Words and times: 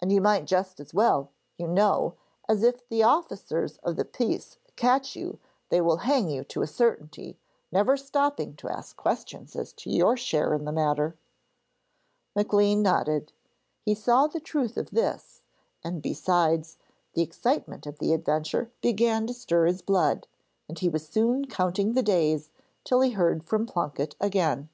And 0.00 0.10
you 0.10 0.22
might 0.22 0.46
just 0.46 0.80
as 0.80 0.94
well, 0.94 1.32
you 1.58 1.68
know, 1.68 2.14
as 2.48 2.62
if 2.62 2.88
the 2.88 3.02
officers 3.02 3.76
of 3.82 3.96
the 3.96 4.06
peace 4.06 4.56
catch 4.74 5.14
you 5.14 5.38
they 5.68 5.82
will 5.82 5.98
hang 5.98 6.30
you 6.30 6.44
to 6.44 6.62
a 6.62 6.66
certainty, 6.66 7.38
never 7.70 7.98
stopping 7.98 8.56
to 8.56 8.70
ask 8.70 8.96
questions 8.96 9.54
as 9.54 9.74
to 9.74 9.90
your 9.90 10.16
share 10.16 10.54
in 10.54 10.64
the 10.64 10.72
matter.' 10.72 11.14
Maclean 12.34 12.80
nodded. 12.80 13.34
He 13.84 13.94
saw 13.94 14.28
the 14.28 14.40
truth 14.40 14.78
of 14.78 14.92
this, 14.92 15.42
and 15.84 16.00
besides, 16.00 16.78
the 17.12 17.20
excitement 17.20 17.86
of 17.86 17.98
the 17.98 18.14
adventure 18.14 18.70
began 18.80 19.26
to 19.26 19.34
stir 19.34 19.66
his 19.66 19.82
blood, 19.82 20.26
and 20.70 20.78
he 20.78 20.88
was 20.88 21.06
soon 21.06 21.44
counting 21.44 21.92
the 21.92 22.02
days 22.02 22.48
till 22.82 23.02
he 23.02 23.10
heard 23.10 23.44
from 23.44 23.66
Plunket 23.66 24.16
again. 24.22 24.70